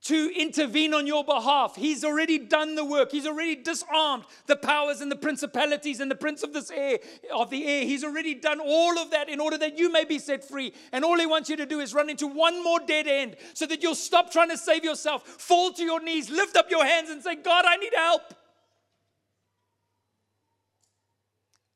[0.04, 1.76] to intervene on your behalf.
[1.76, 3.12] He's already done the work.
[3.12, 7.00] He's already disarmed the powers and the principalities and the prince of this air
[7.34, 7.84] of the air.
[7.84, 10.74] He's already done all of that in order that you may be set free.
[10.92, 13.66] And all he wants you to do is run into one more dead end so
[13.66, 17.10] that you'll stop trying to save yourself, fall to your knees, lift up your hands
[17.10, 18.34] and say, "God, I need help."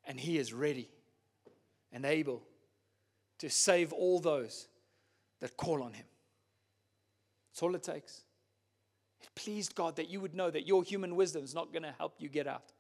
[0.05, 0.89] And he is ready
[1.91, 2.43] and able
[3.39, 4.67] to save all those
[5.39, 6.05] that call on him.
[7.51, 8.21] That's all it takes.
[9.21, 11.93] It pleased God that you would know that your human wisdom is not going to
[11.97, 12.71] help you get out.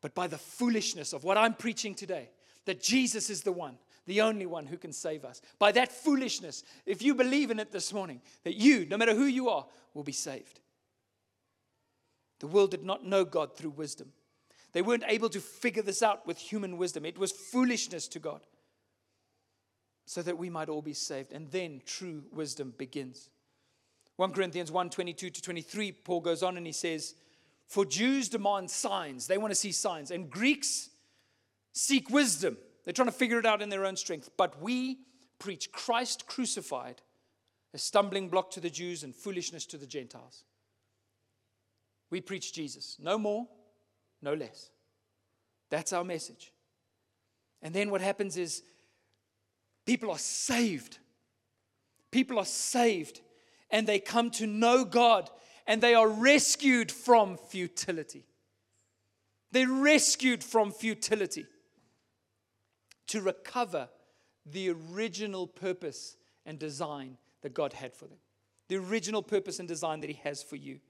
[0.00, 2.30] But by the foolishness of what I'm preaching today,
[2.66, 5.40] that Jesus is the one, the only one who can save us.
[5.58, 9.24] By that foolishness, if you believe in it this morning, that you, no matter who
[9.24, 10.60] you are, will be saved.
[12.40, 14.12] The world did not know God through wisdom.
[14.72, 17.04] They weren't able to figure this out with human wisdom.
[17.04, 18.40] It was foolishness to God
[20.06, 21.32] so that we might all be saved.
[21.32, 23.30] And then true wisdom begins.
[24.20, 27.14] 1 Corinthians 1 22 to 23, Paul goes on and he says,
[27.68, 29.26] For Jews demand signs.
[29.26, 30.10] They want to see signs.
[30.10, 30.90] And Greeks
[31.72, 32.58] seek wisdom.
[32.84, 34.28] They're trying to figure it out in their own strength.
[34.36, 34.98] But we
[35.38, 37.00] preach Christ crucified,
[37.72, 40.44] a stumbling block to the Jews and foolishness to the Gentiles.
[42.10, 42.98] We preach Jesus.
[43.00, 43.48] No more,
[44.20, 44.68] no less.
[45.70, 46.52] That's our message.
[47.62, 48.64] And then what happens is
[49.86, 50.98] people are saved.
[52.10, 53.22] People are saved
[53.70, 55.30] and they come to know God
[55.66, 58.24] and they are rescued from futility.
[59.52, 61.46] They're rescued from futility
[63.08, 63.88] to recover
[64.46, 68.18] the original purpose and design that God had for them.
[68.68, 70.80] The original purpose and design that He has for you.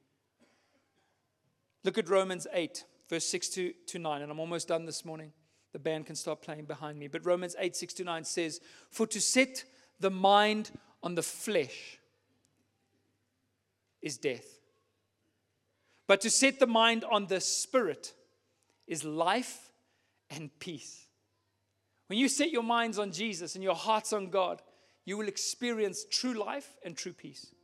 [1.85, 5.33] Look at Romans 8, verse 6 to, to 9, and I'm almost done this morning.
[5.73, 7.09] The band can start playing behind me.
[7.09, 9.65] But Romans 8, 6 to 9 says, For to set
[9.99, 12.00] the mind on the flesh
[14.03, 14.47] is death.
[16.07, 18.13] But to set the mind on the spirit
[18.87, 19.71] is life
[20.29, 21.07] and peace.
[22.09, 24.61] When you set your minds on Jesus and your hearts on God,
[25.05, 27.55] you will experience true life and true peace.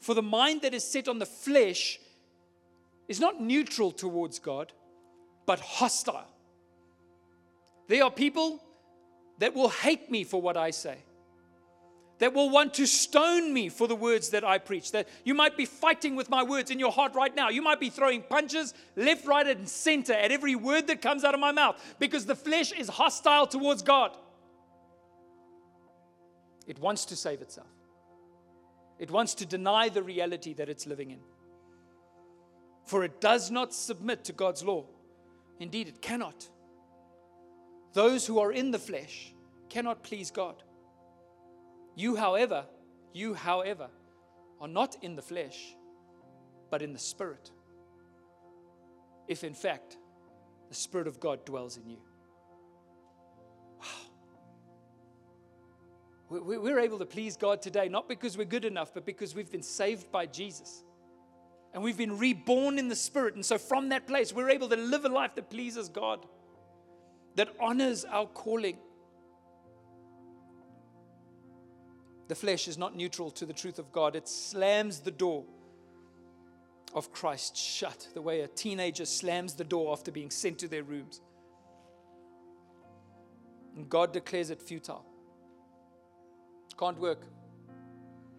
[0.00, 1.98] For the mind that is set on the flesh
[3.08, 4.72] is not neutral towards God,
[5.46, 6.28] but hostile.
[7.88, 8.62] There are people
[9.38, 10.98] that will hate me for what I say
[12.20, 14.92] that will want to stone me for the words that I preach.
[14.92, 17.48] That you might be fighting with my words in your heart right now.
[17.48, 21.34] You might be throwing punches left, right, and center at every word that comes out
[21.34, 24.16] of my mouth because the flesh is hostile towards God.
[26.66, 27.66] It wants to save itself,
[28.98, 31.20] it wants to deny the reality that it's living in.
[32.84, 34.84] For it does not submit to God's law.
[35.58, 36.48] Indeed, it cannot.
[37.92, 39.32] Those who are in the flesh
[39.68, 40.62] cannot please God.
[41.94, 42.66] You, however,
[43.12, 43.88] you, however,
[44.60, 45.74] are not in the flesh,
[46.70, 47.50] but in the Spirit.
[49.28, 49.96] If in fact
[50.68, 51.98] the Spirit of God dwells in you.
[53.80, 53.86] Wow.
[56.40, 59.62] We're able to please God today, not because we're good enough, but because we've been
[59.62, 60.84] saved by Jesus.
[61.72, 63.34] And we've been reborn in the Spirit.
[63.34, 66.24] And so from that place, we're able to live a life that pleases God,
[67.36, 68.78] that honors our calling
[72.30, 75.44] The flesh is not neutral to the truth of God, it slams the door
[76.94, 80.84] of Christ shut, the way a teenager slams the door after being sent to their
[80.84, 81.20] rooms.
[83.74, 85.04] And God declares it futile.
[86.78, 87.26] Can't work.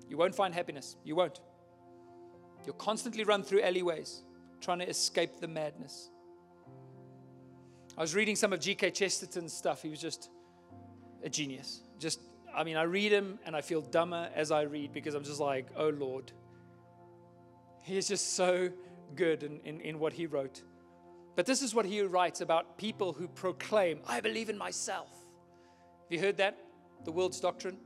[0.08, 0.95] You won't find happiness.
[1.04, 1.41] You won't.
[2.65, 4.21] You'll constantly run through alleyways
[4.62, 6.10] trying to escape the madness.
[7.97, 8.91] I was reading some of G.K.
[8.91, 9.82] Chesterton's stuff.
[9.82, 10.30] He was just
[11.25, 11.82] a genius.
[11.99, 12.21] Just
[12.55, 15.39] I mean, I read him and I feel dumber as I read because I'm just
[15.39, 16.31] like, oh Lord.
[17.81, 18.69] He is just so
[19.15, 20.61] good in, in, in what he wrote.
[21.35, 25.09] But this is what he writes about people who proclaim, I believe in myself.
[25.09, 26.57] Have you heard that?
[27.05, 27.78] The world's doctrine?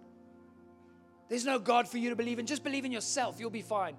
[1.30, 2.46] There's no God for you to believe in.
[2.46, 3.40] Just believe in yourself.
[3.40, 3.96] You'll be fine.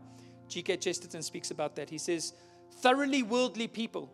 [0.49, 0.77] G.K.
[0.77, 1.91] Chesterton speaks about that.
[1.91, 2.35] He says,
[2.81, 4.11] thoroughly worldly people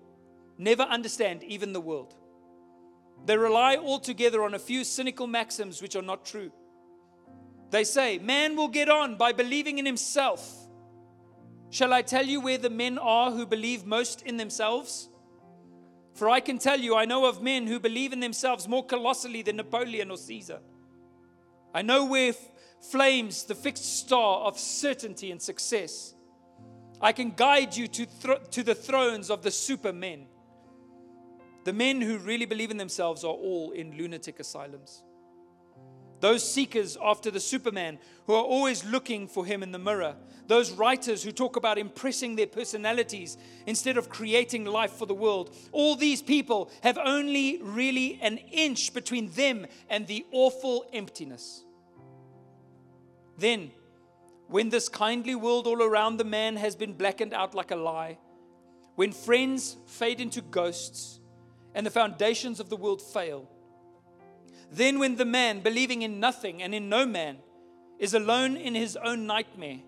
[0.58, 2.14] never understand even the world.
[3.24, 6.50] They rely altogether on a few cynical maxims which are not true.
[7.70, 10.62] They say, Man will get on by believing in himself.
[11.70, 15.08] Shall I tell you where the men are who believe most in themselves?
[16.14, 19.40] For I can tell you, I know of men who believe in themselves more colossally
[19.42, 20.60] than Napoleon or Caesar.
[21.72, 22.50] I know where f-
[22.90, 26.14] flames the fixed star of certainty and success.
[27.00, 28.06] I can guide you to,
[28.50, 30.26] to the thrones of the supermen.
[31.64, 35.02] The men who really believe in themselves are all in lunatic asylums.
[36.22, 40.14] Those seekers after the Superman who are always looking for him in the mirror.
[40.46, 43.36] Those writers who talk about impressing their personalities
[43.66, 45.52] instead of creating life for the world.
[45.72, 51.64] All these people have only really an inch between them and the awful emptiness.
[53.36, 53.72] Then,
[54.46, 58.18] when this kindly world all around the man has been blackened out like a lie,
[58.94, 61.18] when friends fade into ghosts
[61.74, 63.48] and the foundations of the world fail,
[64.70, 67.38] then, when the man, believing in nothing and in no man,
[67.98, 69.80] is alone in his own nightmare,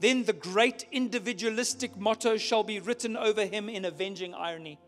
[0.00, 4.80] then the great individualistic motto shall be written over him in avenging irony.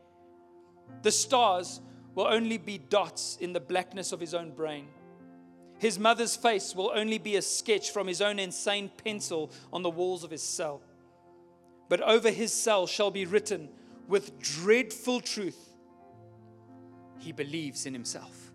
[1.03, 1.81] The stars
[2.17, 4.89] will only be dots in the blackness of his own brain.
[5.79, 9.91] His mother's face will only be a sketch from his own insane pencil on the
[9.91, 10.81] walls of his cell.
[11.89, 13.69] But over his cell shall be written
[14.09, 15.72] with dreadful truth
[17.23, 18.51] he believes in himself.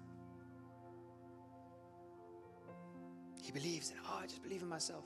[3.41, 5.05] He believes in, oh, I just believe in myself.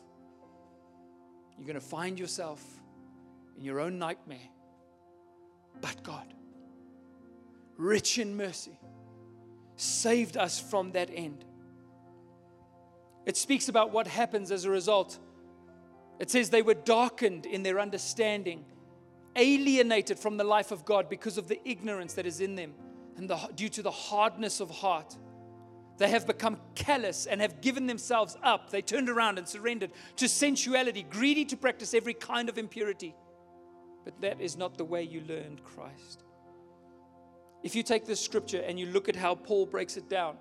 [1.58, 2.64] You're going to find yourself
[3.56, 4.50] in your own nightmare.
[5.80, 6.34] But God,
[7.78, 8.80] rich in mercy,
[9.76, 11.46] saved us from that end.
[13.28, 15.20] It speaks about what happens as a result.
[16.18, 18.66] It says they were darkened in their understanding,
[19.36, 22.74] alienated from the life of God because of the ignorance that is in them
[23.18, 25.18] and the, due to the hardness of heart.
[25.98, 28.72] They have become callous and have given themselves up.
[28.72, 33.14] They turned around and surrendered to sensuality, greedy to practice every kind of impurity.
[34.04, 36.24] But that is not the way you learned Christ.
[37.62, 40.38] If you take this scripture and you look at how Paul breaks it down,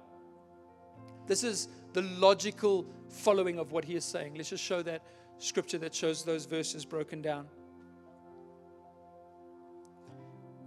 [1.27, 4.35] this is the logical following of what he is saying.
[4.37, 5.03] Let's just show that
[5.39, 7.47] scripture that shows those verses broken down.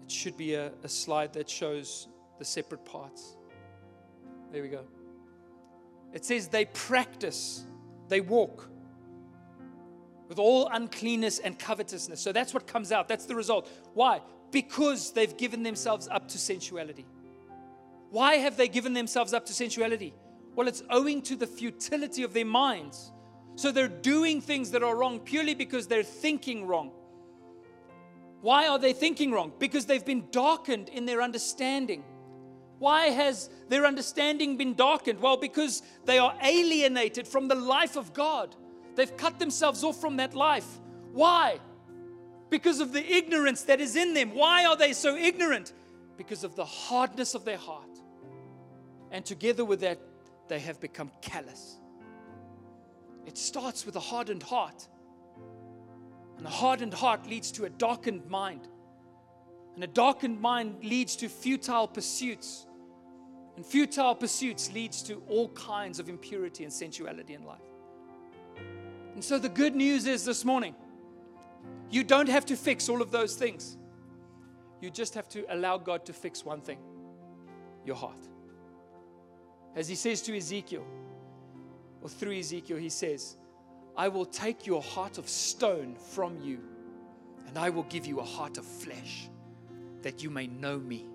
[0.04, 2.08] It should be a, a slide that shows
[2.40, 3.38] the separate parts.
[4.52, 4.84] There we go.
[6.14, 7.64] It says they practice,
[8.08, 8.70] they walk
[10.28, 12.20] with all uncleanness and covetousness.
[12.20, 13.08] So that's what comes out.
[13.08, 13.70] That's the result.
[13.94, 14.22] Why?
[14.52, 17.06] Because they've given themselves up to sensuality.
[18.10, 20.14] Why have they given themselves up to sensuality?
[20.56, 23.12] Well, it's owing to the futility of their minds.
[23.56, 26.92] So they're doing things that are wrong purely because they're thinking wrong.
[28.44, 29.54] Why are they thinking wrong?
[29.58, 32.04] Because they've been darkened in their understanding.
[32.78, 35.22] Why has their understanding been darkened?
[35.22, 38.54] Well, because they are alienated from the life of God.
[38.96, 40.68] They've cut themselves off from that life.
[41.14, 41.62] Why?
[42.50, 44.36] Because of the ignorance that is in them.
[44.36, 45.72] Why are they so ignorant?
[46.18, 47.98] Because of the hardness of their heart.
[49.10, 50.00] And together with that,
[50.50, 51.80] they have become callous.
[53.26, 54.90] It starts with a hardened heart.
[56.44, 58.68] And a hardened heart leads to a darkened mind.
[59.76, 62.68] And a darkened mind leads to futile pursuits.
[63.56, 67.62] And futile pursuits leads to all kinds of impurity and sensuality in life.
[69.14, 70.76] And so the good news is this morning,
[71.90, 73.78] you don't have to fix all of those things.
[74.82, 76.80] You just have to allow God to fix one thing
[77.86, 78.28] your heart.
[79.78, 80.86] As he says to Ezekiel,
[82.02, 83.38] or through Ezekiel, he says,
[83.96, 86.60] I will take your heart of stone from you,
[87.48, 89.30] and I will give you a heart of flesh,
[90.02, 91.06] that you may know me.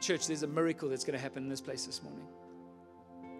[0.00, 2.26] Church, there's a miracle that's going to happen in this place this morning.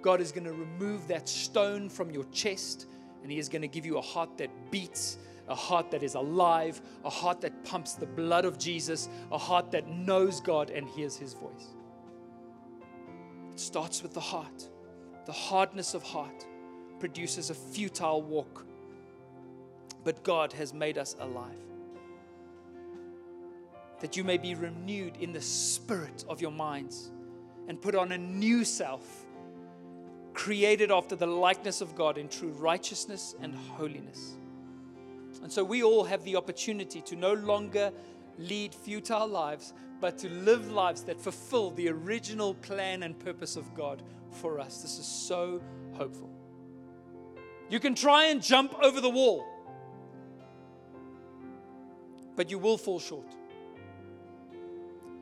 [0.03, 2.87] God is going to remove that stone from your chest,
[3.23, 5.19] and He is going to give you a heart that beats,
[5.49, 9.73] a heart that is alive, a heart that pumps the blood of Jesus, a heart
[9.73, 11.75] that knows God and hears His voice.
[13.53, 14.69] It starts with the heart.
[15.27, 16.47] The hardness of heart
[17.05, 18.65] produces a futile walk,
[20.05, 21.59] but God has made us alive
[24.01, 27.11] that you may be renewed in the spirit of your minds
[27.69, 29.27] and put on a new self,
[30.33, 34.37] created after the likeness of God in true righteousness and holiness.
[35.43, 37.93] And so we all have the opportunity to no longer
[38.39, 43.75] lead futile lives, but to live lives that fulfill the original plan and purpose of
[43.75, 44.81] God for us.
[44.81, 45.61] This is so
[45.93, 46.34] hopeful.
[47.75, 49.45] You can try and jump over the wall,
[52.37, 53.27] but you will fall short.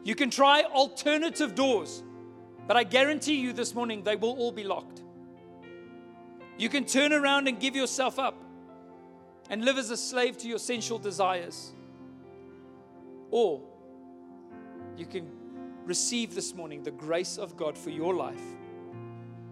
[0.05, 2.03] You can try alternative doors,
[2.67, 5.01] but I guarantee you this morning they will all be locked.
[6.59, 8.45] You can turn around and give yourself up
[9.49, 11.73] and live as a slave to your sensual desires.
[13.31, 13.63] Or
[14.99, 15.27] you can
[15.87, 18.45] receive this morning the grace of God for your life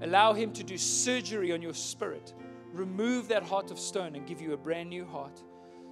[0.03, 2.32] Allow Him to do surgery on your spirit,
[2.72, 5.42] remove that heart of stone, and give you a brand new heart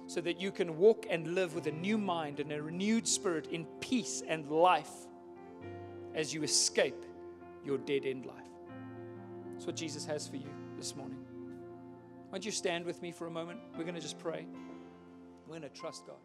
[0.07, 3.47] so that you can walk and live with a new mind and a renewed spirit
[3.47, 4.89] in peace and life
[6.15, 7.05] as you escape
[7.63, 8.35] your dead end life.
[9.53, 11.19] That's what Jesus has for you this morning.
[12.29, 13.59] Why don't you stand with me for a moment?
[13.77, 14.47] We're going to just pray.
[15.45, 16.15] We're going to trust God.